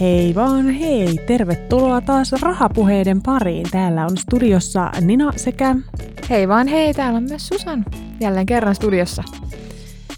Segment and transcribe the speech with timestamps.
[0.00, 3.66] Hei vaan hei, tervetuloa taas rahapuheiden pariin.
[3.70, 5.76] Täällä on studiossa Nina sekä...
[6.30, 7.84] Hei vaan hei, täällä on myös Susan.
[8.20, 9.22] Jälleen kerran studiossa.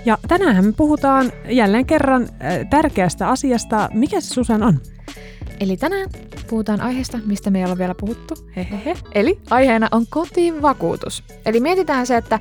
[0.04, 3.89] Ja tänään me puhutaan jälleen kerran äh, tärkeästä asiasta.
[3.95, 4.80] Mikä se Susan on?
[5.61, 6.11] Eli tänään
[6.50, 8.34] puhutaan aiheesta, mistä me ei ole vielä puhuttu.
[8.56, 8.96] Hehehe.
[9.14, 11.24] Eli aiheena on kotivakuutus.
[11.46, 12.40] Eli mietitään se, että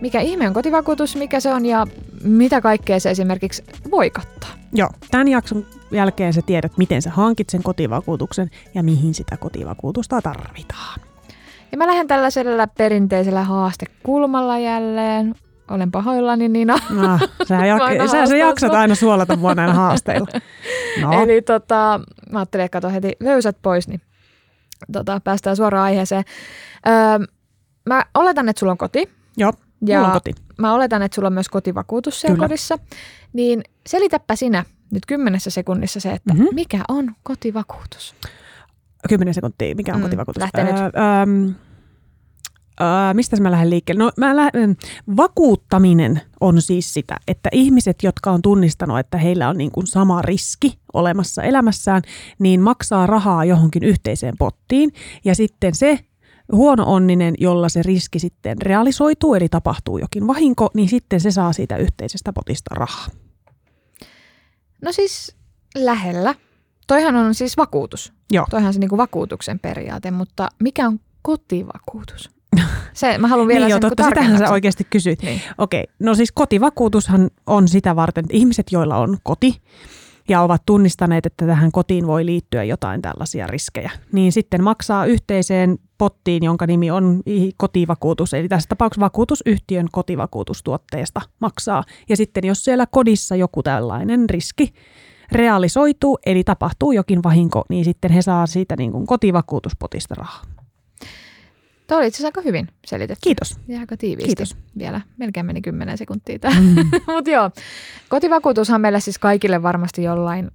[0.00, 1.86] mikä ihme on kotivakuutus, mikä se on ja
[2.24, 4.50] mitä kaikkea se esimerkiksi voi kattaa.
[4.72, 10.22] Joo, tämän jakson jälkeen sä tiedät, miten sä hankit sen kotivakuutuksen ja mihin sitä kotivakuutusta
[10.22, 11.00] tarvitaan.
[11.72, 15.34] Ja mä lähden tällaisella perinteisellä haastekulmalla jälleen.
[15.70, 16.76] Olen pahoillani, Nina.
[16.90, 17.18] No,
[17.48, 20.26] sä, jak- sä, sä jaksat aina suolata mua näillä haasteilla.
[21.00, 21.22] No.
[21.22, 22.00] Eli tota,
[22.32, 24.00] mä ajattelin, että kato heti löysät pois, niin
[24.92, 26.24] tota, päästään suoraan aiheeseen.
[26.88, 27.26] Öö,
[27.86, 29.08] mä oletan, että sulla on koti.
[29.36, 29.52] Joo,
[29.86, 30.32] Ja mulla on koti.
[30.58, 32.48] mä oletan, että sulla on myös kotivakuutus siellä Kyllä.
[32.48, 32.78] kodissa.
[33.32, 36.42] Niin selitäpä sinä nyt kymmenessä sekunnissa se, että Mhm.
[36.42, 36.54] mm-hmm.
[36.54, 38.14] mikä on kotivakuutus?
[39.08, 40.40] Kymmenen sekuntia, mikä on Mm, kotivakuutus?
[40.40, 40.74] lähtee nyt.
[40.76, 41.52] Öö, öö,
[42.80, 44.04] öö, mistä mä lähden liikkeelle?
[44.04, 44.76] No, mä lähden,
[45.16, 50.22] vakuuttaminen on siis sitä, että ihmiset, jotka on tunnistanut, että heillä on niin kuin sama
[50.22, 52.02] riski olemassa elämässään,
[52.38, 54.90] niin maksaa rahaa johonkin yhteiseen pottiin.
[55.24, 55.98] Ja sitten se
[56.52, 61.52] huono onninen, jolla se riski sitten realisoituu, eli tapahtuu jokin vahinko, niin sitten se saa
[61.52, 63.06] siitä yhteisestä potista rahaa.
[64.82, 65.36] No siis
[65.74, 66.34] lähellä.
[66.86, 68.12] Toihan on siis vakuutus.
[68.30, 68.46] Joo.
[68.50, 72.30] Toihan se niinku vakuutuksen periaate, mutta mikä on kotivakuutus?
[72.92, 75.22] Se, mä haluan vielä niin sen totta, niinku sitähän sä oikeasti kysyit.
[75.22, 75.40] Niin.
[75.58, 79.62] Okei, no siis kotivakuutushan on sitä varten, että ihmiset, joilla on koti
[80.30, 85.78] ja ovat tunnistaneet, että tähän kotiin voi liittyä jotain tällaisia riskejä, niin sitten maksaa yhteiseen
[85.98, 87.22] pottiin, jonka nimi on
[87.56, 91.84] kotivakuutus, eli tässä tapauksessa vakuutusyhtiön kotivakuutustuotteesta maksaa.
[92.08, 94.72] Ja sitten jos siellä kodissa joku tällainen riski
[95.32, 100.59] realisoituu, eli tapahtuu jokin vahinko, niin sitten he saa siitä niin kuin kotivakuutuspotista rahaa.
[101.90, 103.20] Tuo oli itse asiassa aika hyvin selitetty.
[103.22, 103.58] Kiitos.
[103.68, 104.26] Ja aika tiiviisti.
[104.26, 104.56] Kiitos.
[104.78, 106.60] Vielä melkein meni 10 sekuntia tää.
[106.60, 106.74] Mm.
[107.14, 107.50] Mutta joo,
[108.08, 110.50] kotivakuutushan meille siis kaikille varmasti jollain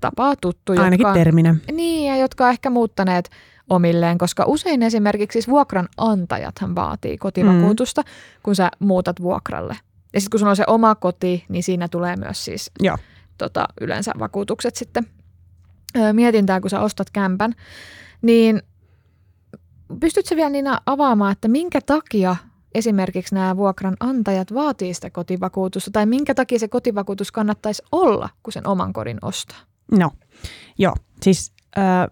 [0.00, 0.72] tapaa tuttu.
[0.72, 1.56] Ainakin jotka, terminä.
[1.72, 3.30] Niin, ja jotka on ehkä muuttaneet
[3.68, 8.08] omilleen, koska usein esimerkiksi siis vuokranantajathan vaatii kotivakuutusta, mm.
[8.42, 9.76] kun sä muutat vuokralle.
[10.12, 12.98] Ja sitten kun sulla on se oma koti, niin siinä tulee myös siis Joo.
[13.38, 15.06] tota, yleensä vakuutukset sitten.
[16.12, 17.54] Mietin tää, kun sä ostat kämpän,
[18.22, 18.62] niin
[20.00, 22.36] pystytkö vielä Niina avaamaan, että minkä takia
[22.74, 28.66] esimerkiksi nämä vuokranantajat vaatii sitä kotivakuutusta, tai minkä takia se kotivakuutus kannattaisi olla, kun sen
[28.66, 29.58] oman kodin ostaa?
[29.92, 30.10] No,
[30.78, 30.94] joo.
[31.22, 32.06] Siis äh,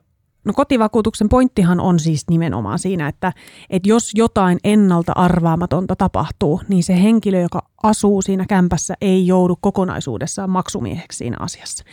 [0.44, 3.32] no kotivakuutuksen pointtihan on siis nimenomaan siinä, että,
[3.70, 9.56] että jos jotain ennalta arvaamatonta tapahtuu, niin se henkilö, joka asuu siinä kämpässä, ei joudu
[9.60, 11.84] kokonaisuudessaan maksumieheksi siinä asiassa.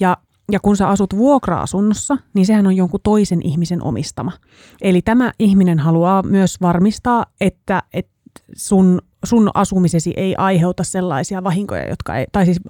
[0.00, 0.16] Ja
[0.52, 4.32] ja kun sä asut vuokra-asunnossa, niin sehän on jonkun toisen ihmisen omistama.
[4.80, 8.12] Eli tämä ihminen haluaa myös varmistaa, että, että
[8.56, 12.60] sun, sun asumisesi ei aiheuta sellaisia vahinkoja, jotka ei, tai siis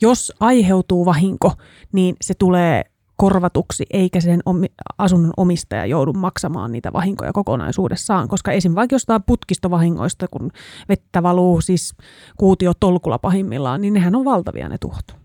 [0.00, 1.52] jos aiheutuu vahinko,
[1.92, 2.82] niin se tulee
[3.16, 4.66] korvatuksi, eikä sen omi,
[4.98, 8.74] asunnon omistaja joudu maksamaan niitä vahinkoja kokonaisuudessaan, koska esim.
[8.74, 10.50] vaikka jostain putkistovahingoista, kun
[10.88, 11.94] vettä valuu siis
[12.36, 15.23] kuutio tolkulla pahimmillaan, niin nehän on valtavia ne tuhot.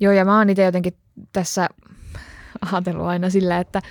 [0.00, 0.94] Joo, ja mä oon itse jotenkin
[1.32, 1.68] tässä
[2.72, 3.82] ajatellut aina sillä, että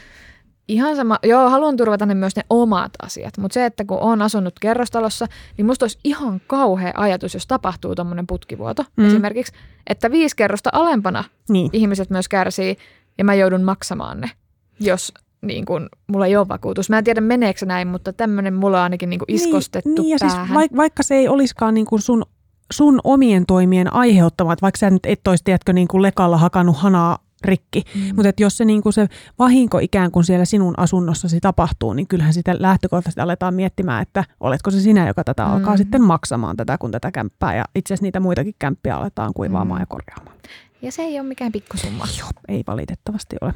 [0.68, 4.22] ihan sama, joo, haluan turvata ne myös ne omat asiat, mutta se, että kun on
[4.22, 5.26] asunut kerrostalossa,
[5.58, 9.08] niin musta olisi ihan kauhea ajatus, jos tapahtuu tuommoinen putkivuoto Mm.
[9.08, 9.54] esimerkiksi,
[9.90, 11.70] että viisi kerrosta alempana Niin.
[11.74, 12.78] ihmiset myös kärsii
[13.18, 14.32] ja mä joudun maksamaan ne,
[14.80, 16.90] jos niin kun, mulla ei ole vakuutus.
[16.90, 20.18] Mä en tiedä meneekö näin, mutta tämmöinen mulla on ainakin niin iskostettu niin, niin, ja
[20.20, 20.54] siis päähän.
[20.56, 22.26] vaik, vaikka se ei olisikaan niin kuin sun,
[22.74, 26.78] sun omien toimien aiheuttama, että vaikka sä nyt et olisi, tiedätkö, niin kuin lekalla hakannut
[26.78, 28.02] hanaa rikki, mm.
[28.16, 29.08] mutta että jos se, niin kuin se
[29.40, 34.72] vahinko ikään kuin siellä sinun asunnossasi tapahtuu, niin kyllähän sitä lähtökohtaisesti aletaan miettimään, että oletko
[34.72, 35.54] se sinä, joka tätä mm.
[35.54, 39.80] alkaa sitten maksamaan tätä, kun tätä kämppää, ja itse asiassa niitä muitakin kämppiä aletaan kuivaamaan
[39.80, 39.82] mm.
[39.82, 40.38] ja korjaamaan.
[40.82, 42.06] Ja se ei ole mikään pikkusumma.
[42.20, 43.54] Joo, ei valitettavasti ole.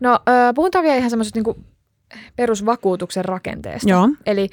[0.00, 0.18] No,
[0.54, 1.66] puhutaan vielä ihan semmoisesta niin
[2.36, 3.90] perusvakuutuksen rakenteesta.
[3.90, 4.08] Joo.
[4.26, 4.48] Eli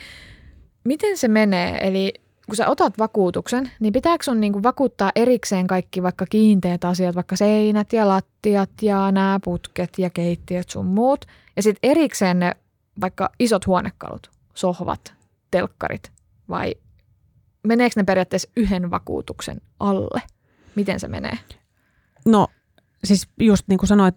[0.83, 1.87] miten se menee?
[1.87, 2.13] Eli
[2.45, 7.35] kun sä otat vakuutuksen, niin pitääkö sun niinku vakuuttaa erikseen kaikki vaikka kiinteät asiat, vaikka
[7.35, 11.25] seinät ja lattiat ja nämä putket ja keittiöt sun muut.
[11.55, 12.51] Ja sitten erikseen ne
[13.01, 15.13] vaikka isot huonekalut, sohvat,
[15.51, 16.11] telkkarit
[16.49, 16.75] vai
[17.63, 20.21] meneekö ne periaatteessa yhden vakuutuksen alle?
[20.75, 21.37] Miten se menee?
[22.25, 22.47] No
[23.03, 24.15] siis just niin kuin sanoit,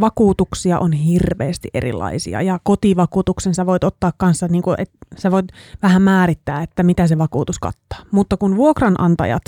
[0.00, 5.46] vakuutuksia on hirveästi erilaisia ja kotivakuutuksen sä voit ottaa kanssa, niin kuin, että sä voit
[5.82, 7.98] vähän määrittää, että mitä se vakuutus kattaa.
[8.10, 9.42] Mutta kun vuokranantajat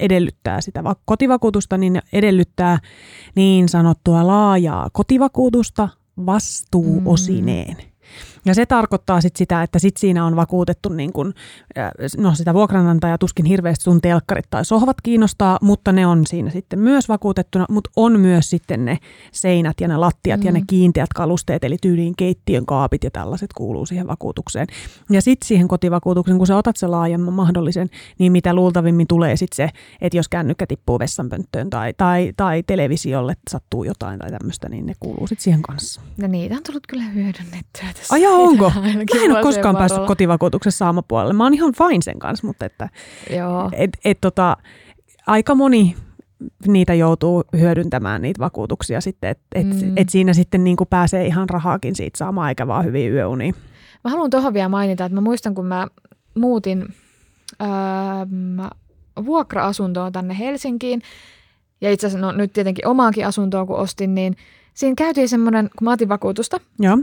[0.00, 2.78] edellyttää sitä va- kotivakuutusta, niin edellyttää
[3.34, 5.88] niin sanottua laajaa kotivakuutusta
[6.26, 7.76] vastuuosineen.
[7.76, 7.84] Mm.
[8.46, 11.34] Ja se tarkoittaa sit sitä, että sit siinä on vakuutettu, niin kun,
[12.18, 16.78] no sitä vuokranantajaa tuskin hirveästi sun telkkarit tai sohvat kiinnostaa, mutta ne on siinä sitten
[16.78, 18.98] myös vakuutettuna, mutta on myös sitten ne
[19.32, 20.46] seinät ja ne lattiat mm.
[20.46, 20.66] ja ne mm.
[20.66, 24.66] kiinteät kalusteet, eli tyyliin keittiön kaapit ja tällaiset kuuluu siihen vakuutukseen.
[25.10, 27.88] Ja sitten siihen kotivakuutuksen, kun sä otat se laajemman mahdollisen,
[28.18, 29.70] niin mitä luultavimmin tulee sitten se,
[30.00, 34.92] että jos kännykkä tippuu vessanpönttöön tai, tai, tai televisiolle sattuu jotain tai tämmöistä, niin ne
[35.00, 36.00] kuuluu sitten siihen kanssa.
[36.16, 38.14] No niitä on tullut kyllä hyödynnettyä tässä.
[38.14, 38.72] Ai onko?
[39.14, 41.32] Mä en ole koskaan päässyt kotivakuutuksessa saamapuolelle.
[41.32, 42.88] Mä oon ihan fine sen kanssa, mutta että,
[43.36, 43.70] Joo.
[43.72, 44.56] Et, et, tota,
[45.26, 45.96] aika moni
[46.66, 49.92] niitä joutuu hyödyntämään niitä vakuutuksia sitten, että et, mm.
[49.96, 53.54] et siinä sitten niin kuin pääsee ihan rahaakin siitä saamaan eikä vaan hyvin yöuniin.
[54.04, 55.86] Mä haluan tuohon vielä mainita, että mä muistan kun mä
[56.34, 56.94] muutin
[57.62, 57.68] öö,
[59.24, 61.02] vuokra-asuntoon tänne Helsinkiin
[61.80, 64.36] ja itse asiassa no, nyt tietenkin omaakin asuntoa kun ostin, niin
[64.74, 66.96] siinä käytiin semmoinen, kun mä otin vakuutusta, Joo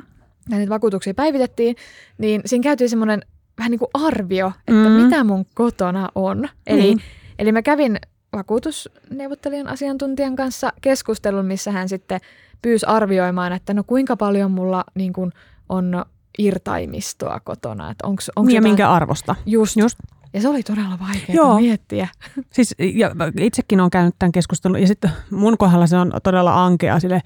[0.50, 1.76] ja niitä vakuutuksia päivitettiin,
[2.18, 3.22] niin siinä käytiin semmoinen
[3.58, 4.92] vähän niin kuin arvio, että mm.
[4.92, 6.50] mitä mun kotona on.
[6.68, 7.02] Eli, mm.
[7.40, 8.00] eli mä kävin
[8.34, 12.20] vakuutusneuvottelijan asiantuntijan kanssa keskustelun, missä hän sitten
[12.62, 15.32] pyysi arvioimaan, että no kuinka paljon mulla niin kuin
[15.70, 16.06] on
[16.38, 17.92] irtaimistoa kotona.
[17.92, 18.72] Että onks, onks niin ja jotain...
[18.72, 19.36] minkä arvosta.
[19.46, 19.78] Just.
[19.78, 19.98] Just.
[20.34, 21.60] Ja se oli todella vaikeaa Joo.
[21.60, 22.08] miettiä.
[22.54, 27.00] Siis, ja itsekin olen käynyt tämän keskustelun ja sitten mun kohdalla se on todella ankea
[27.00, 27.22] sille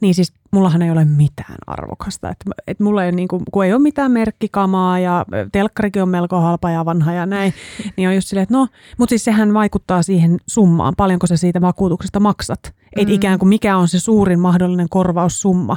[0.00, 2.30] niin siis mullahan ei ole mitään arvokasta.
[2.30, 6.40] että et mulla ei, niin kuin, kun ei ole mitään merkkikamaa ja telkkarikin on melko
[6.40, 7.54] halpa ja vanha ja näin,
[7.96, 8.68] niin on just silleen, että no,
[8.98, 12.60] mutta siis sehän vaikuttaa siihen summaan, paljonko sä siitä vakuutuksesta maksat.
[12.64, 13.02] Mm.
[13.02, 15.76] Että ikään kuin mikä on se suurin mahdollinen korvaussumma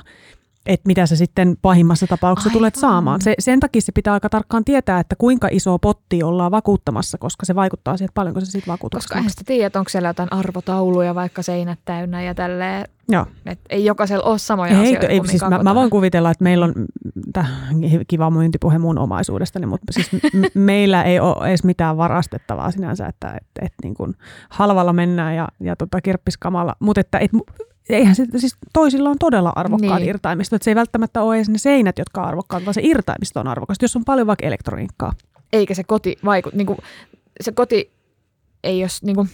[0.66, 2.60] että mitä sä sitten pahimmassa tapauksessa Aivan.
[2.60, 3.22] tulet saamaan.
[3.22, 7.46] Se, sen takia se pitää aika tarkkaan tietää, että kuinka iso potti ollaan vakuuttamassa, koska
[7.46, 10.34] se vaikuttaa siihen, että paljonko se sitten vakuutuksesta Koska eihän sitä tiedä, onko siellä jotain
[10.34, 12.86] arvotauluja, vaikka seinät täynnä ja tälleen.
[13.10, 13.26] Joo.
[13.46, 16.66] Et ei jokaisella ole samoja ei, asioita ei, siis mä, mä, voin kuvitella, että meillä
[16.66, 16.74] on
[18.08, 23.32] kiva myyntipuhe mun omaisuudestani, mutta siis m- meillä ei ole edes mitään varastettavaa sinänsä, että
[23.32, 24.16] et, et niin kuin
[24.50, 27.32] halvalla mennään ja, ja tota kirppiskamalla, mutta että et,
[27.90, 30.10] eihän se, siis toisilla on todella arvokkaat niin.
[30.10, 30.56] irtaimistot.
[30.56, 33.48] Että se ei välttämättä ole edes ne seinät, jotka on arvokkaat, vaan se irtaimisto on
[33.48, 35.14] arvokas, jos on paljon vaikka elektroniikkaa.
[35.54, 36.78] Eikä se koti vaikuta, niin kuin,
[37.42, 37.92] se koti
[38.64, 39.30] ei jos, niin kuin,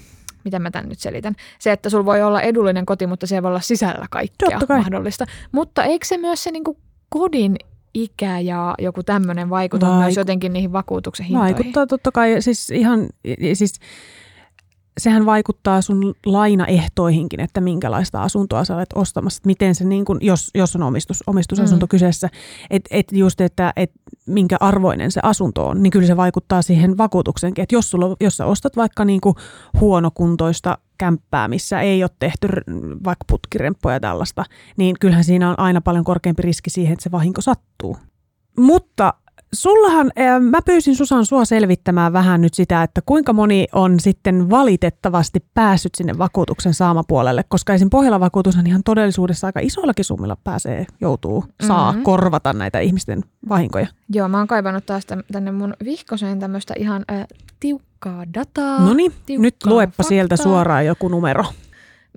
[0.45, 3.49] miten mä tämän nyt selitän, se, että sulla voi olla edullinen koti, mutta se voi
[3.49, 5.25] olla sisällä kaikkea mahdollista.
[5.51, 6.77] Mutta eikö se myös se niin kuin
[7.09, 7.55] kodin
[7.93, 11.55] ikä ja joku tämmöinen vaikuta Vaiku- myös jotenkin niihin vakuutuksen hintoihin?
[11.55, 13.07] Vaikuttaa totta kai, siis ihan,
[13.53, 13.73] siis
[14.97, 20.51] sehän vaikuttaa sun lainaehtoihinkin, että minkälaista asuntoa sä olet ostamassa, miten se, niin kun, jos,
[20.55, 21.89] jos on omistus, omistusasunto mm.
[21.89, 22.29] kyseessä,
[22.69, 23.91] että et just, että et
[24.25, 28.37] minkä arvoinen se asunto on, niin kyllä se vaikuttaa siihen vakuutuksenkin, että jos, sulla, jos
[28.37, 29.21] sä ostat vaikka niin
[29.79, 32.47] huonokuntoista kämppää, missä ei ole tehty
[33.03, 34.45] vaikka putkiremppoja ja tällaista,
[34.77, 37.97] niin kyllähän siinä on aina paljon korkeampi riski siihen, että se vahinko sattuu.
[38.57, 39.13] Mutta
[39.53, 45.45] Sullahan, mä pyysin Susan sua selvittämään vähän nyt sitä, että kuinka moni on sitten valitettavasti
[45.53, 47.89] päässyt sinne vakuutuksen saamapuolelle, koska esim.
[47.89, 52.03] Pohjalla vakuutus on ihan todellisuudessa aika isoillakin summilla pääsee, joutuu, saa mm-hmm.
[52.03, 53.87] korvata näitä ihmisten vahinkoja.
[54.09, 57.27] Joo, mä oon kaivannut taas tänne mun vihkoseen tämmöistä ihan äh,
[57.59, 58.79] tiukkaa dataa.
[58.79, 60.09] No niin, nyt luepa faktaa.
[60.09, 61.45] sieltä suoraan joku numero.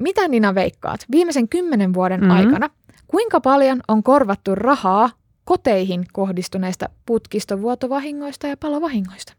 [0.00, 1.00] Mitä Nina veikkaat?
[1.10, 2.36] Viimeisen kymmenen vuoden mm-hmm.
[2.36, 2.70] aikana
[3.06, 5.10] kuinka paljon on korvattu rahaa
[5.44, 9.32] koteihin kohdistuneista putkistovuotovahingoista ja palovahingoista.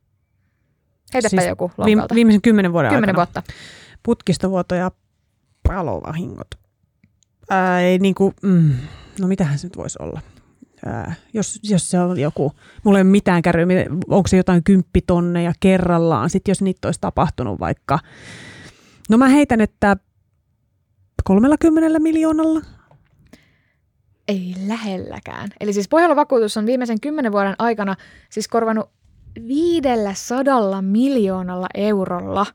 [1.13, 2.15] Heitäpä siis joku lonkalta.
[2.15, 3.27] Viimeisen kymmenen vuoden kymmenen aikana.
[3.35, 3.53] vuotta.
[4.03, 4.91] Putkistovuoto ja
[5.67, 6.47] palovahingot.
[7.49, 8.73] Ää, ei niinku, mm,
[9.19, 10.21] no mitähän se nyt voisi olla?
[10.85, 12.51] Ää, jos, jos se on joku,
[12.83, 17.59] mulla ei ole mitään kärryä, onko se jotain kymppitonneja kerrallaan, sitten jos niitä olisi tapahtunut
[17.59, 17.99] vaikka,
[19.09, 19.97] no mä heitän, että
[21.23, 22.61] 30 miljoonalla
[24.27, 25.49] ei lähelläkään.
[25.59, 27.95] Eli siis Pohjola vakuutus on viimeisen kymmenen vuoden aikana
[28.29, 28.89] siis korvanut
[29.47, 32.45] viidellä sadalla miljoonalla eurolla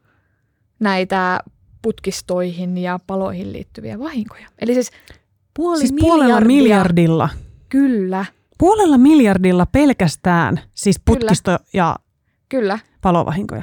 [0.80, 1.40] näitä
[1.82, 4.48] putkistoihin ja paloihin liittyviä vahinkoja.
[4.58, 4.90] Eli siis
[5.54, 7.28] puoli siis puolella miljardilla.
[7.68, 8.24] Kyllä.
[8.58, 11.70] Puolella miljardilla pelkästään, siis putkisto Kyllä.
[11.72, 11.96] ja
[12.48, 12.78] Kyllä.
[13.02, 13.62] palovahinkoja.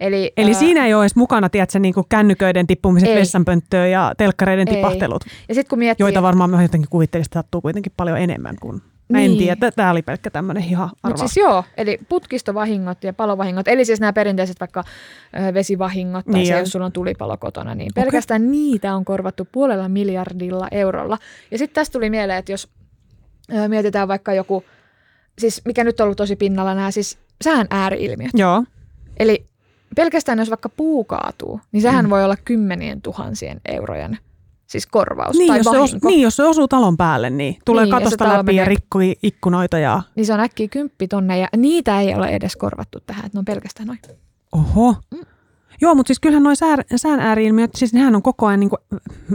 [0.00, 0.58] Eli, Eli ää...
[0.58, 3.16] siinä ei ole edes mukana, tiedätkö, niin kuin kännyköiden tippumiset ei.
[3.16, 4.74] vessanpönttöön ja telkkareiden ei.
[4.74, 8.56] tipahtelut, ja sit kun miettii, joita varmaan mä jotenkin kuvittelisin, että sattuu kuitenkin paljon enemmän
[8.60, 9.38] kuin Mä en niin.
[9.38, 11.20] tiedä, tämä oli pelkkä tämmöinen ihan arvaus.
[11.20, 14.84] siis joo, eli putkistovahingot ja palovahingot, eli siis nämä perinteiset vaikka
[15.54, 18.04] vesivahingot tai niin se, jos sulla on tulipalo kotona, niin okay.
[18.04, 21.18] pelkästään niitä on korvattu puolella miljardilla eurolla.
[21.50, 22.68] Ja sitten tästä tuli mieleen, että jos
[23.68, 24.64] mietitään vaikka joku,
[25.38, 28.30] siis mikä nyt on ollut tosi pinnalla, nämä siis sään ääriilmiöt.
[28.34, 28.64] Joo.
[29.16, 29.46] Eli
[29.96, 32.10] pelkästään jos vaikka puu kaatuu, niin sehän Mm.
[32.10, 34.18] voi olla kymmenien tuhansien eurojen
[34.66, 35.96] siis korvaus Niin tai jos, se vahinko.
[36.08, 39.78] os, niin, jos se osuu talon päälle, niin tulee Niin, katosta läpi ja rikkoi ikkunoita
[39.78, 43.36] ja Niin se on äkkiä kymppi tonne ja niitä ei ole edes korvattu tähän, että
[43.36, 43.98] ne on pelkästään noin.
[44.52, 44.94] Oho.
[45.14, 45.20] Mm.
[45.80, 48.76] Joo, mutta siis kyllähän noin sään, sään ääriilmiöt, siis nehän on koko ajan niinku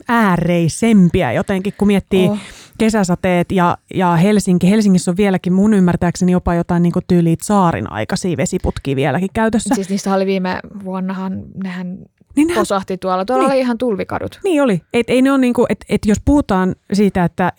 [0.07, 2.37] ääreisempiä jotenkin, kun miettii Oh.
[2.77, 4.69] kesäsateet ja, ja Helsinki.
[4.69, 9.75] Helsingissä on vieläkin mun ymmärtääkseni jopa jotain niinku tyyliä saarin aikaisia vesiputkia vieläkin käytössä.
[9.75, 11.97] Siis niistä oli viime vuonnahan, nehän
[12.35, 13.25] niin, nehän, posahti tuolla.
[13.25, 13.51] Tuolla Niin.
[13.51, 14.39] oli ihan tulvikadut.
[14.43, 14.81] niin oli.
[14.93, 17.53] Et ei ne on niinku, et, et jos puhutaan siitä, että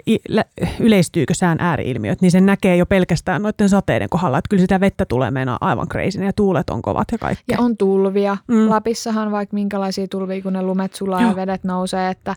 [0.80, 4.38] yleistyykö sään ääriilmiöt, niin sen näkee jo pelkästään noiden sateiden kohdalla.
[4.38, 7.56] Että kyllä sitä vettä tulee meinaa aivan crazy ja tuulet on kovat ja kaikkea.
[7.56, 8.36] Ja on tulvia.
[8.48, 8.68] Mm.
[8.70, 11.30] Lapissahan vaikka minkälaisia tulvia, kun ne lumet sulaa Joo.
[11.30, 12.34] ja vedet nousee, että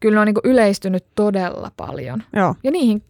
[0.00, 2.22] kyllä ne on niin yleistynyt todella paljon.
[2.36, 2.54] Joo.
[2.64, 3.02] Ja niihin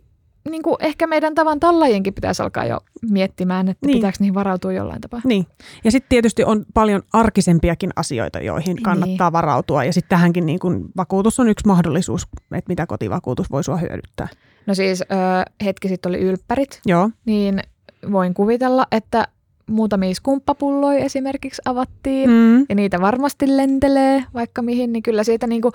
[0.50, 2.80] niin kuin ehkä meidän tavan tallajienkin pitäisi alkaa jo
[3.10, 3.92] miettimään, että Niin.
[3.92, 3.98] niin.
[3.98, 5.20] pitääkö niihin varautua jollain tapaa.
[5.24, 5.46] Niin.
[5.84, 9.32] Ja sitten tietysti on paljon arkisempiakin asioita, joihin kannattaa Niin.
[9.32, 9.84] varautua.
[9.84, 12.22] Ja sitten tähänkin niin kun vakuutus on yksi mahdollisuus,
[12.52, 14.28] että mitä kotivakuutus voi sua hyödyttää.
[14.66, 15.04] No siis ö,
[15.64, 17.10] hetki sitten oli ylppärit, Joo.
[17.24, 17.60] niin
[18.12, 19.28] voin kuvitella, että
[19.66, 22.30] muutamia skumppapulloja esimerkiksi avattiin.
[22.30, 22.58] Mm.
[22.68, 25.72] Ja niitä varmasti lentelee vaikka mihin, niin kyllä siitä niinku,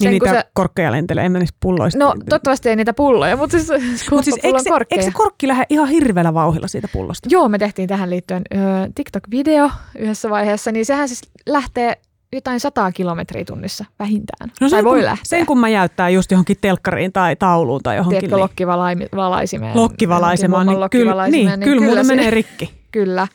[0.00, 0.44] Niin niitä se...
[0.54, 1.98] korkkeja lentelee, en menisi pulloista.
[1.98, 3.68] no toivottavasti ei niitä pulloja, mutta siis
[4.10, 7.28] Mutta siis eikö se, eikö se korkki lähde ihan hirveällä vauhilla siitä pullosta?
[7.32, 8.58] Joo, me tehtiin tähän liittyen ö,
[8.94, 11.96] TikTok-video yhdessä vaiheessa, niin sehän siis lähtee
[12.32, 14.50] jotain sataa kilometriä tunnissa vähintään.
[14.60, 15.24] No tai sen, voi kun, lähteä.
[15.24, 19.76] sen kun mä jäyttää just johonkin telkkariin tai tauluun tai johonkin Tiedätkö, lokkivalaisimeen.
[19.76, 22.74] lokkivalaisemään, johonkin niin, kyllä, lokkivalaisimeen, niin, kyllä muuten se- menee rikki.
[22.92, 23.28] Kyllä.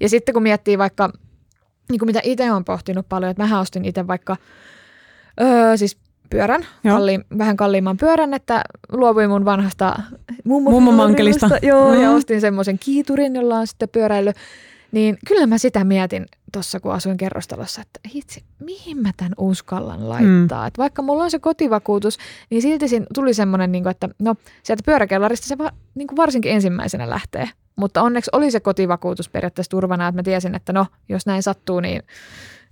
[0.00, 1.10] Ja sitten kun miettii vaikka,
[1.90, 4.36] niin kuin mitä itse olen pohtinut paljon, että mä ostin itse vaikka
[5.40, 5.96] öö, siis
[6.30, 6.96] pyörän, Joo.
[6.96, 10.02] kalli, vähän kalliimman pyörän, että luovuin mun vanhasta
[10.44, 11.50] Mummomankelista.
[11.62, 12.02] Joo, mm.
[12.02, 14.32] ja ostin semmoisen kiiturin, jolla on sitten pyöräily.
[14.92, 20.08] Niin kyllä mä sitä mietin tuossa, kun asuin kerrostalossa, että hitsi, mihin mä tämän uskallan
[20.08, 20.60] laittaa.
[20.60, 20.66] Mm.
[20.66, 22.18] Että vaikka mulla on se kotivakuutus,
[22.50, 26.52] niin silti siinä tuli semmoinen, niin että no sieltä pyöräkellarista se va, niin kuin varsinkin
[26.52, 27.48] ensimmäisenä lähtee.
[27.76, 31.80] Mutta onneksi oli se kotivakuutus periaatteessa turvana, että mä tiesin, että no, jos näin sattuu,
[31.80, 32.02] niin,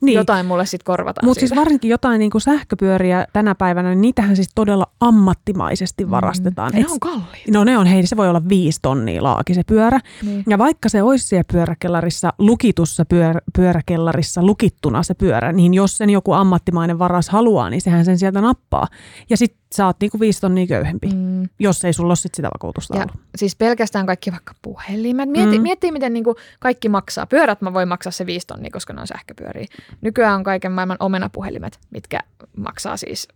[0.01, 0.17] Niin.
[0.17, 4.37] jotain mulle sitten korvataan Mutta siis varsinkin jotain niin kuin sähköpyöriä tänä päivänä, niin niitähän
[4.37, 6.71] siis todella ammattimaisesti varastetaan.
[6.73, 6.77] Mm.
[6.77, 7.53] Ne Et- on kalliita.
[7.53, 10.01] No ne on, hei, se voi olla viisi tonnia laaki se pyörä.
[10.23, 10.45] Niin.
[10.49, 16.11] Ja vaikka se olisi siellä pyöräkellarissa, lukitussa pyör, pyöräkellarissa, lukittuna se pyörä, niin jos sen
[16.11, 18.87] joku ammattimainen varas haluaa, niin sehän sen sieltä nappaa.
[19.31, 21.17] Ja sitten sä oot niinku viisi tonnia köyhempi, mm.
[21.17, 21.49] Mm.
[21.59, 23.21] jos ei sulla ole sit sitä vakuutusta Ja ollut.
[23.37, 25.29] siis pelkästään kaikki vaikka puhelimet.
[25.29, 25.57] Mieti, Mm.
[25.57, 25.63] mm.
[25.63, 27.27] Miettii, miten niinku kaikki maksaa.
[27.27, 29.67] Pyörät mä voin maksaa se viisi tonnia, koska ne on sähköpyöriä.
[30.01, 32.21] Nykyään on kaiken maailman omenapuhelimet, mitkä
[32.57, 33.29] maksaa siis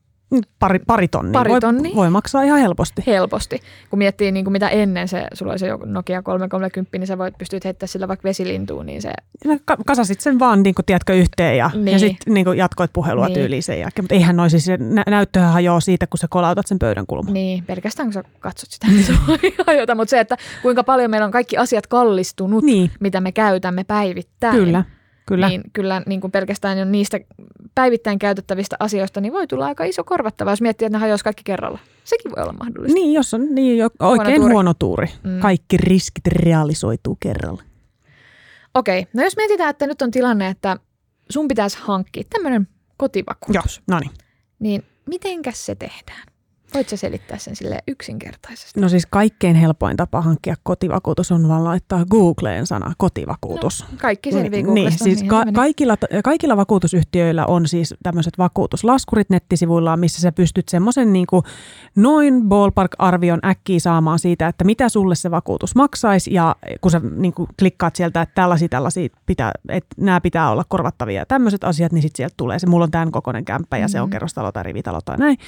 [0.59, 1.33] Pari, pari tonnia.
[1.33, 1.95] Pari voi, tonnia.
[1.97, 3.03] voi maksaa ihan helposti.
[3.07, 3.61] helposti.
[3.91, 7.19] Kun miettii niin kuin mitä ennen se, sulla oli se joku Nokia 330, niin sä
[7.19, 9.13] voit pystyt heittämään sillä vaikka vesilintuun, niin se
[9.65, 11.79] ka- kasasit sen vaan, niin kuin, tiedätkö, yhteen ja, niin.
[11.87, 11.99] ja Niin.
[12.01, 13.35] sitten niin jatkoit puhelua niin.
[13.35, 13.41] Niin.
[13.43, 14.05] tyyliin sen jälkeen.
[14.05, 17.33] Mutta eihän noin siis, se nä- näyttöhän hajoaa siitä, kun sä kolautat sen pöydän kulman.
[17.35, 19.95] Niin, pelkästään kun sä katsot sitä, niin se voi hajota.
[19.95, 24.55] Mutta se, että kuinka paljon meillä on kaikki asiat kallistunut, Niin, mitä me käytämme päivittäin.
[24.57, 24.85] kyllä.
[25.33, 25.49] Kyllä.
[25.49, 27.21] Niin kyllä niin kuin pelkästään jo niistä
[27.75, 31.43] päivittäin käytettävistä asioista, niin voi tulla aika iso korvattava, jos miettii, että ne hajoaisi kaikki
[31.45, 31.79] kerralla.
[32.05, 32.95] Sekin voi olla mahdollista.
[32.95, 34.53] Niin, jos on niin, jo, oikein tuuri.
[34.53, 35.07] huono tuuri.
[35.23, 35.41] Mm.
[35.41, 37.63] Kaikki riskit realisoituu kerralla.
[38.75, 40.77] Okei, no jos mietitään, että nyt on tilanne, että
[41.31, 44.11] sun pitäisi hankkia tämmöinen Joo, kotivakuutus, no niin.
[44.59, 46.32] niin mitenkäs se tehdään?
[46.75, 48.81] Voit sä selittää sen sille yksinkertaisesti?
[48.81, 53.85] No siis kaikkein helpoin tapa hankkia kotivakuutus on vaan laittaa Googleen sana kotivakuutus.
[53.93, 55.05] No, kaikki selviää niin, Googlesta.
[55.05, 61.13] siis niinhän ka- kaikilla, kaikilla vakuutusyhtiöillä on siis tämmöiset vakuutuslaskurit nettisivuillaan, missä sä pystyt semmoisen
[61.13, 61.27] niin
[61.97, 67.35] noin ballpark-arvion äkkiä saamaan siitä, että mitä sulle se vakuutus maksaisi ja kun sä niin
[67.35, 71.93] kuin klikkaat sieltä, että tällaisia, tällaisia pitää, että nämä pitää olla korvattavia ja tämmöiset asiat,
[71.93, 74.13] niin sitten sieltä tulee se, mulla on tämän kokoinen kämppä ja se on Mhm.
[74.13, 75.39] kerrostalo tai rivitalo tai näin.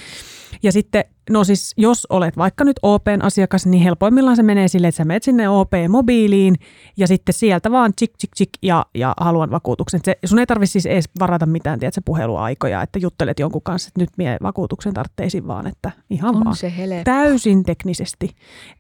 [0.63, 4.89] Ja sitten, no siis jos olet vaikka nyt OPn asiakas, niin helpoimmillaan se menee silleen,
[4.89, 6.55] että sä menet sinne OP-mobiiliin
[6.97, 10.01] ja sitten sieltä vaan chik chik chik ja, ja haluan vakuutuksen.
[10.05, 14.01] Se, sun ei tarvitse siis edes varata mitään, tiedätkö, puheluaikoja, että juttelet jonkun kanssa, että
[14.01, 16.49] nyt mie vakuutuksen tarvitseisin vaan, että ihan vaan.
[16.49, 18.31] On se helppo Täysin teknisesti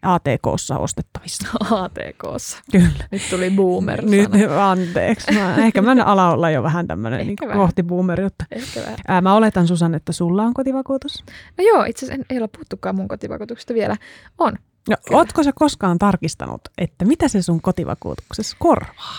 [0.03, 1.49] ATKssa ostettavissa.
[1.83, 2.59] ATKssa.
[2.73, 2.89] Kyllä.
[3.11, 5.33] Nyt tuli boomer Nyt, anteeksi.
[5.33, 7.57] Mä, ehkä mä ala olla jo vähän tämmöinen niin vähän.
[7.59, 8.99] kohti vähän.
[9.09, 11.25] Ää, mä oletan Susan, että sulla on kotivakuutus.
[11.59, 13.97] No joo, itse asiassa en- ei ole puhuttukaan mun kotivakuutuksesta vielä.
[14.39, 14.53] On.
[14.89, 15.19] No, Kyllä.
[15.19, 19.19] ootko sä koskaan tarkistanut, että mitä se sun kotivakuutuksessa korvaa?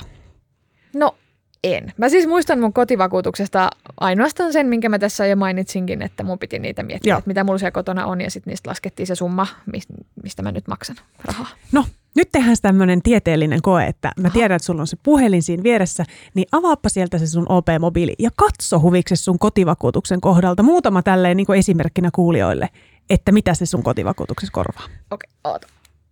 [0.96, 1.16] No
[1.64, 1.94] en.
[1.98, 3.70] Mä siis muistan mun kotivakuutuksesta
[4.00, 7.18] ainoastaan sen, minkä mä tässä jo mainitsinkin, että mun piti niitä miettiä, Joo.
[7.18, 9.88] että mitä mulla siellä kotona on ja sitten niistä laskettiin se summa, mis-
[10.24, 10.96] mistä mä nyt maksan
[11.26, 11.48] rahaa.
[11.72, 15.64] No, Nyt tehdään tämmöinen tieteellinen koe, että mä tiedän, että sulla on se puhelin siinä
[15.64, 21.38] vieressä, niin avaappa sieltä se sun OP-mobiili ja katso huvikses sun kotivakuutuksen kohdalta muutama tälleen
[21.38, 22.70] niin kuin esimerkkinä kuulijoille,
[23.10, 24.88] että mitä se sun kotivakuutuksessa korvaa.
[25.12, 25.68] Okei, oota.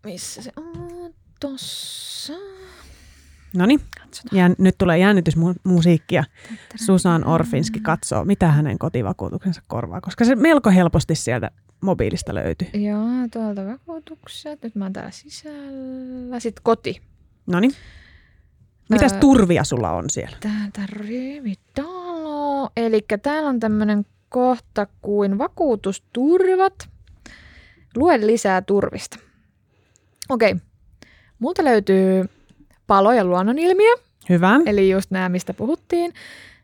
[0.05, 1.13] Missä se on?
[1.39, 2.33] Tossa.
[3.55, 3.79] No niin,
[4.57, 6.23] nyt tulee jännitysmusiikkia.
[6.75, 12.67] Susan Orfinski katsoo, mitä hänen kotivakuutuksensa korvaa, koska se melko helposti sieltä mobiilista löytyy.
[12.73, 14.63] Joo, tuolta vakuutukset.
[14.63, 16.39] Nyt mä oon täällä sisällä.
[16.39, 17.01] Sitten koti.
[17.47, 17.71] No niin.
[18.89, 19.19] Mitäs Öö.
[19.19, 20.37] turvia sulla on siellä?
[20.39, 22.69] Täältä rivitalo.
[22.77, 26.73] Eli täällä on tämmöinen kohta kuin vakuutusturvat.
[27.95, 29.19] Lue lisää turvista.
[30.29, 30.55] Okei.
[31.39, 32.25] Multa löytyy
[32.87, 33.95] palo- ja luonnonilmiö,
[34.29, 34.59] Hyvä.
[34.65, 36.13] eli just nämä, mistä puhuttiin,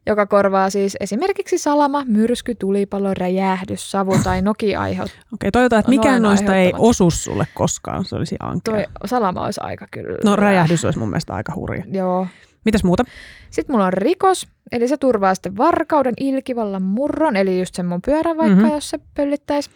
[0.06, 5.22] joka korvaa siis esimerkiksi salama, myrsky, tulipalo, räjähdys, savu tai noki aiheuttaa.
[5.34, 8.06] Okei, toivotaan, että mikään noista ei osu sulle koskaan.
[8.06, 8.74] Se olisi ankea.
[8.74, 10.18] Toi salama olisi aika kyllä.
[10.24, 11.84] No räjähdys olisi mun mielestä aika hurja.
[11.92, 12.28] Joo.
[12.66, 13.04] Mitäs muuta?
[13.50, 18.02] Sitten mulla on rikos, eli se turvaa sitten varkauden, ilkivallan, murron, eli just sen mun
[18.06, 18.62] pyörän vaikka, Mhm.
[18.64, 18.76] mm-hmm.
[18.76, 19.70] jos se pöllittäisi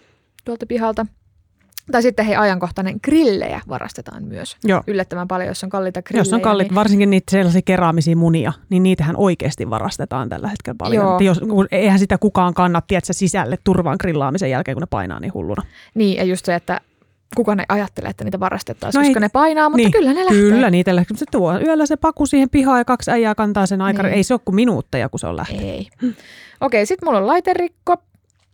[0.45, 1.05] tuolta pihalta.
[1.91, 4.57] Tai sitten hei, ajankohtainen grillejä varastetaan myös.
[4.63, 4.83] Joo.
[4.87, 6.21] Yllättävän paljon, jos on kalliita grillejä.
[6.21, 10.75] Jos on kallit, niin, varsinkin niitä sellaisia keraamisia munia, niin niitähän oikeasti varastetaan tällä hetkellä
[10.77, 11.03] paljon.
[11.03, 11.13] Joo.
[11.13, 15.33] Että Jos, eihän sitä kukaan kannat, tiedätkö, sisälle turvaan grillaamisen jälkeen, kun ne painaa niin
[15.33, 15.61] hulluna.
[15.95, 16.81] niin, ja just se, että
[17.35, 20.19] kukaan ei ajattele, että niitä varastettaisiin, No koska ei- ne painaa, mutta niin, kyllä ne
[20.19, 20.39] lähtee.
[20.41, 21.17] Kyllä, niitä lähtee.
[21.17, 24.07] Se tuo yöllä se paku siihen pihaan ja kaksi äijää kantaa sen aikana.
[24.09, 24.15] Niin.
[24.17, 25.63] Ei se ole kuin minuutteja, kun se on lähtenyt.
[25.65, 25.87] Ei.
[26.61, 27.97] Okei, sitten mulla on laiterikko.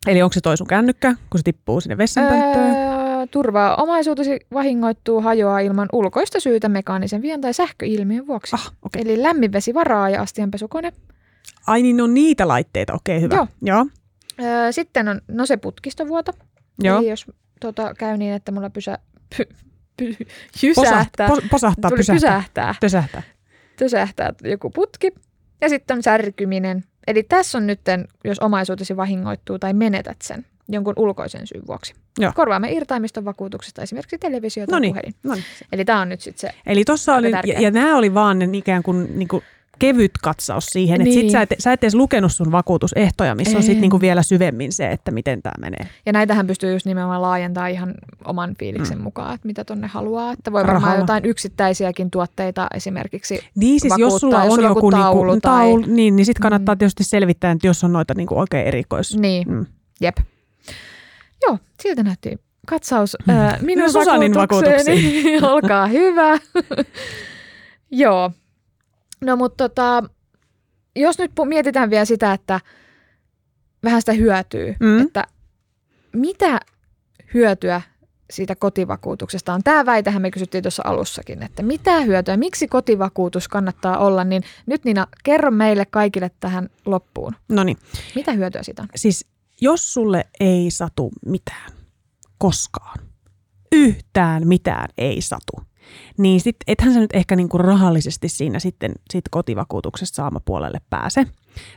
[0.07, 2.75] Eli onko se toi sun kännykkä, kun se tippuu sinne vessanpönttöön?
[2.75, 8.55] Öö, turvaa omaisuutesi vahingoittuu, hajoaa ilman ulkoista syytä mekaanisen vian tai sähköilmiön vuoksi.
[8.55, 9.01] Ah, okei.
[9.01, 10.93] Eli lämminvesi varaa ja astianpesukone.
[11.67, 12.93] Ai niin, on niitä laitteita.
[12.93, 13.35] Okei, hyvä.
[13.35, 13.47] Joo.
[13.61, 13.85] Joo.
[14.41, 16.31] Öö, sitten on, no se putkistovuoto.
[16.83, 16.97] Joo.
[16.99, 17.25] Eli jos
[17.59, 18.99] tota, käy niin, että mulla pysä,
[19.37, 19.43] py,
[19.97, 20.15] py,
[20.63, 22.15] jysähtää, Posahtaa, posahtaa pysähtää.
[22.15, 23.23] pysähtää, Pysähtää.
[23.79, 25.11] pysähtää joku putki.
[25.61, 26.83] Ja sitten on särkyminen.
[27.07, 27.81] Eli tässä on nyt,
[28.23, 31.93] jos omaisuutesi vahingoittuu tai menetät sen jonkun ulkoisen syyn vuoksi.
[32.19, 32.31] Joo.
[32.35, 34.93] Korvaamme irtaimiston vakuutuksesta esimerkiksi televisio tai Noniin.
[34.93, 35.13] puhelin.
[35.23, 35.43] No niin.
[35.71, 36.57] Eli tämä on nyt sitten se.
[36.65, 37.59] Eli tuossa Aika oli, ja, tärkeä.
[37.59, 39.43] ja nämä oli vaan ne ikään kuin, niin kuin
[39.79, 41.21] kevyt katsaus siihen, että Niin.
[41.21, 43.63] sit sä et, sä et edes lukenut sun vakuutusehtoja, missä on En.
[43.63, 45.87] sitten niinku vielä syvemmin se, että miten tämä menee.
[46.05, 47.93] Ja näitähän pystyy just nimenomaan laajentamaan ihan
[48.25, 49.03] oman fiiliksen Mm.
[49.03, 50.33] mukaan, että mitä tonne haluaa.
[50.33, 50.99] Että voi varmaan Rahalla.
[51.03, 55.41] jotain yksittäisiäkin tuotteita esimerkiksi Niin siis jos sulla jos on on joku joku taulu niinku,
[55.41, 56.79] tai- taulu, niin, niin sitten kannattaa Mm.
[56.79, 59.17] tietysti selvittää, että jos on noita niinku oikein erikois.
[59.17, 59.65] Niin, Mm.
[60.01, 60.17] jep.
[61.47, 62.37] Joo, siltä näytti
[62.67, 65.37] katsaus ää, minun Ja Susanin vakuutukseeni.
[65.53, 66.37] Olkaa hyvä.
[67.91, 68.31] Joo.
[69.21, 70.03] No mutta tota,
[70.95, 72.59] jos nyt mietitään vielä sitä, että
[73.83, 75.01] vähän sitä hyötyy, Mm.
[75.01, 75.27] että
[76.13, 76.59] mitä
[77.33, 77.81] hyötyä
[78.31, 79.63] siitä kotivakuutuksesta on.
[79.63, 84.85] Tämä väitähän me kysyttiin tuossa alussakin, että mitä hyötyä, miksi kotivakuutus kannattaa olla, niin nyt
[84.85, 87.35] Nina, kerro meille kaikille tähän loppuun.
[87.49, 87.77] No niin,
[88.15, 88.87] Mitä hyötyä siitä on?
[88.95, 89.25] siis
[89.61, 91.71] jos sulle ei satu mitään
[92.37, 92.99] koskaan,
[93.71, 95.68] yhtään mitään ei satu,
[96.17, 101.25] niin sit ethän sä nyt ehkä niinku rahallisesti siinä sitten sit kotivakuutuksesta saamapuolelle pääse.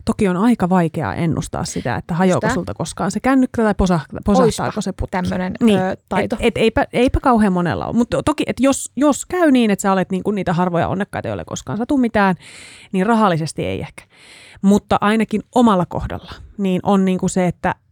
[0.04, 2.54] Toki on aika vaikeaa ennustaa sitä, että hajoako Sitä.
[2.54, 5.10] sulta koskaan se kännykkä tai posah- posahtaako se putki.
[5.10, 5.78] Tämmöinen Niin.
[5.78, 6.36] ö, taito.
[6.36, 7.96] Et, et, eipä, eipä kauhean monella ole.
[7.96, 11.44] Mutta toki, että jos, jos käy niin, että sä olet niinku niitä harvoja onnekkaita, joille
[11.46, 12.34] koskaan satu mitään,
[12.92, 14.04] niin rahallisesti ei ehkä.
[14.62, 17.91] Mutta ainakin omalla kohdalla, niin on niinku se, että et,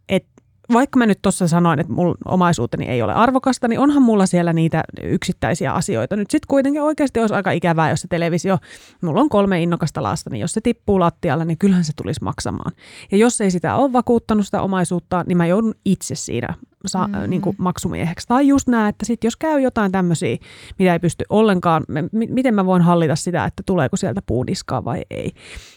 [0.73, 4.53] vaikka mä nyt tuossa sanoin, että mulla omaisuuteni ei ole arvokasta, niin onhan mulla siellä
[4.53, 6.17] niitä yksittäisiä asioita.
[6.17, 8.59] Nyt sitten kuitenkin oikeasti olisi aika ikävää, jos se televisio,
[9.03, 12.73] mulla on kolme innokasta lasta, niin jos se tippuu lattialle, niin kyllähän se tulisi maksamaan.
[13.13, 16.55] Ja jos ei sitä ole vakuuttanut sitä omaisuutta, niin mä joudun itse siinä
[16.87, 17.15] sa- Mm.
[17.17, 17.31] mm.
[17.31, 18.29] niin kuin maksumieheksi.
[18.29, 20.37] Tai just nämä, että sit jos käy jotain tämmöisiä,
[20.79, 25.03] mitä ei pysty ollenkaan, mi- miten mä voin hallita sitä, että tuleeko sieltä puudiskaa vai
[25.11, 25.31] ei.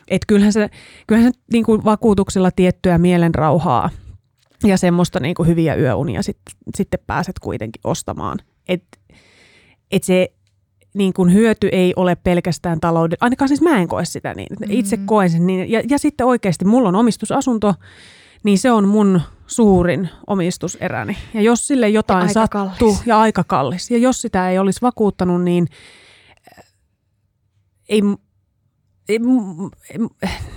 [0.08, 0.70] Et kyllähän se,
[1.08, 3.90] kyllähän se niin kuin vakuutuksella tiettyä mielenrauhaa
[4.64, 6.38] ja semmoista niin kuin hyviä yöunia sit,
[6.76, 8.40] sitten pääset kuitenkin ostamaan.
[8.68, 8.84] Et,
[9.92, 10.34] et se
[10.94, 14.56] niin kuin hyöty ei ole pelkästään talouden, ainakaan siis mä en koe sitä niin.
[14.60, 14.66] Mm.
[14.70, 15.72] Itse koen sen niin.
[15.72, 17.74] Ja, ja sitten oikeasti mulla on omistusasunto,
[18.44, 21.18] niin se on mun suurin omistuseräni.
[21.34, 23.08] Ja jos sille jotain aika sattuu, kallis.
[23.08, 25.68] ja aika kallis, ja jos sitä ei olisi vakuuttanut, niin
[26.58, 26.66] äh,
[27.90, 28.02] ei,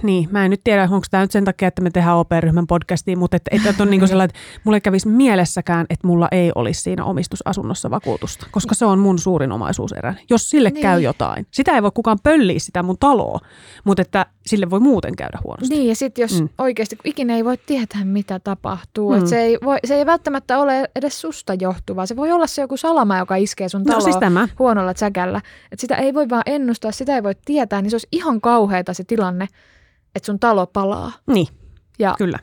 [0.02, 3.16] niin, mä en nyt tiedä, onko tämä nyt sen takia, että me tehdään OP-ryhmän podcastia,
[3.16, 6.52] mutta että, että on niin kuin sellainen, että mulla ei kävisi mielessäkään, että mulla ei
[6.54, 10.14] olisi siinä omistusasunnossa vakuutusta, koska se on mun suurin omaisuuserä.
[10.30, 10.82] Jos sille Niin.
[10.82, 13.40] käy jotain, sitä ei voi kukaan pölliä sitä mun taloa,
[13.84, 15.74] mutta että sille voi muuten käydä huonosti.
[15.74, 16.40] Niin, ja sitten jos Mm.
[16.40, 16.48] mm.
[16.58, 19.12] oikeasti, kun ikinä ei voi tietää, mitä tapahtuu.
[19.12, 19.20] Mm.
[19.20, 19.26] Mm.
[19.26, 22.06] se, ei voi, se ei välttämättä ole edes susta johtuvaa.
[22.06, 24.48] Se voi olla se joku salama, joka iskee sun No taloon siis tämä.
[24.58, 25.40] huonolla säkällä.
[25.72, 28.94] Et sitä ei voi vaan ennustaa, sitä ei voi tietää, niin se olisi ihan kauheata
[28.94, 29.48] se tilanne,
[30.14, 31.46] että sun talo palaa Niin,
[31.98, 32.38] ja kyllä.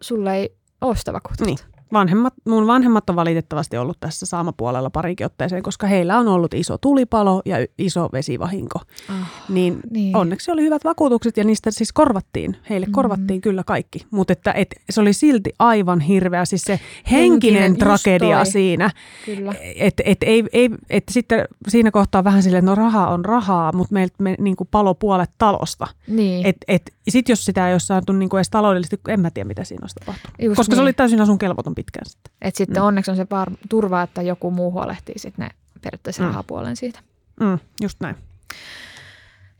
[0.00, 1.44] sulle ei ole sitä vakuutusta.
[1.44, 1.58] Niin.
[1.94, 6.78] Vanhemmat, mun vanhemmat on valitettavasti ollut tässä saamapuolella parikin otteeseen, koska heillä on ollut iso
[6.78, 8.80] tulipalo ja iso vesivahinko.
[9.10, 10.16] Ah, Niin, niin.
[10.16, 12.56] onneksi oli hyvät vakuutukset ja niistä siis korvattiin.
[12.70, 12.92] Heille Mm.
[12.92, 14.06] korvattiin kyllä kaikki.
[14.10, 16.80] Mutta että et, se oli silti aivan hirveä, siis se
[17.10, 18.46] henkinen, Henkinen, tragedia toi.
[18.46, 18.90] siinä.
[19.24, 19.54] Kyllä.
[19.76, 23.72] Että et, ei, ei, et sitten siinä kohtaa vähän silleen, että no raha on rahaa,
[23.72, 25.86] mutta meiltä me, niin kuin palo puolet talosta.
[26.08, 26.46] Niin.
[26.46, 29.46] Et, et, Sitten jos sitä ei ole saatu niin kuin edes taloudellisesti, en mä tiedä
[29.48, 30.36] mitä siinä olisi tapahtunut.
[30.42, 30.82] Just Koska se niin.
[30.82, 32.32] oli täysin asun kelvoton pitkään sitten.
[32.42, 32.86] Et sitten Mm.
[32.86, 35.50] onneksi on se var- turva, että joku muu huolehtii sitten ne
[35.82, 36.28] periaatteessa Mm.
[36.28, 37.00] rahapuolen siitä.
[37.40, 38.16] Mm, just näin.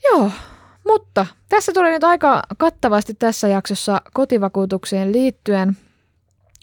[0.04, 0.30] Joo,
[0.87, 5.76] mutta tässä tuli nyt aika kattavasti tässä jaksossa kotivakuutukseen liittyen.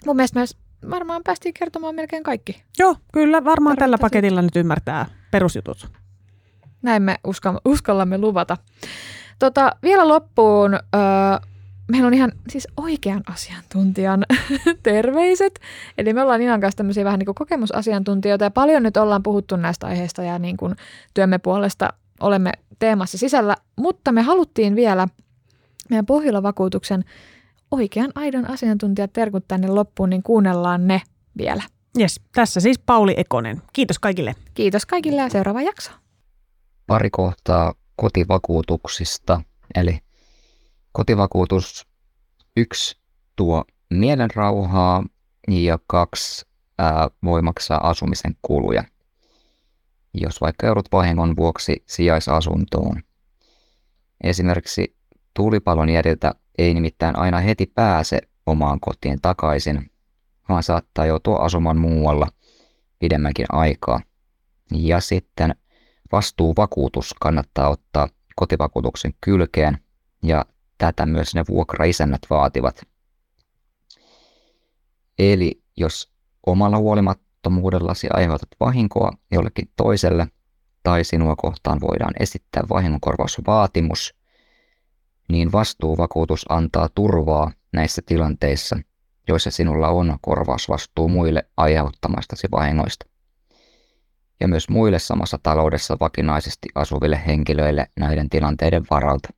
[0.05, 0.45] Mun mielestä me
[0.89, 2.63] varmaan päästiin kertomaan melkein kaikki.
[2.79, 5.87] Joo, kyllä varmaan tällä paketilla nyt ymmärtää perusjutut.
[6.81, 8.57] Näin me uska- uskallamme luvata.
[9.39, 10.81] Tota, vielä loppuun, öö,
[11.87, 14.25] meillä on ihan siis oikean asiantuntijan
[14.83, 15.59] terveiset.
[15.97, 19.55] Eli me ollaan Inan kanssa tämmöisiä vähän niin kuin kokemusasiantuntijoita ja paljon nyt ollaan puhuttu
[19.55, 20.75] näistä aiheista ja niin kuin
[21.13, 23.55] työmme puolesta olemme teemassa sisällä.
[23.75, 25.07] Mutta me haluttiin vielä
[25.89, 27.05] meidän Pohjola-vakuutuksen
[27.71, 31.01] oikean aidon asiantuntijat terkut tänne loppuun, niin kuunnellaan ne
[31.37, 31.63] vielä.
[31.99, 33.61] Yes, tässä siis Pauli Ekonen.
[33.73, 34.35] Kiitos kaikille.
[34.53, 35.91] Kiitos kaikille ja seuraava jakso.
[36.87, 39.41] pari kohtaa kotivakuutuksista.
[39.75, 39.99] Eli
[40.91, 41.87] kotivakuutus
[42.57, 42.97] yksi
[43.35, 45.03] tuo mielenrauhaa
[45.47, 46.45] ja kaksi
[46.77, 48.83] ää, voi maksaa asumisen kuluja.
[50.13, 53.03] Jos vaikka joudut vahingon vuoksi sijaisasuntoon.
[54.23, 54.95] Esimerkiksi
[55.33, 59.91] tulipalon jäljiltä ei nimittäin aina heti pääse omaan kotiin takaisin,
[60.49, 62.27] vaan saattaa joutua asumaan muualla
[62.99, 64.01] pidemmänkin aikaa.
[64.75, 65.55] Ja sitten
[66.11, 69.77] vastuuvakuutus kannattaa ottaa kotivakuutuksen kylkeen
[70.23, 70.45] ja
[70.81, 72.81] tätä myös ne vuokraisännät vaativat.
[75.19, 76.11] Eli jos
[76.45, 80.27] omalla huolimattomuudellasi aiheutat vahinkoa jollekin toiselle
[80.83, 84.15] tai sinua kohtaan voidaan esittää vahingonkorvausvaatimus,
[85.29, 88.77] niin vastuuvakuutus antaa turvaa näissä tilanteissa,
[89.27, 93.05] joissa sinulla on korvausvastuu muille aiheuttamastasi vahingoista
[94.39, 99.29] ja myös muille samassa taloudessa vakinaisesti asuville henkilöille näiden tilanteiden varalta.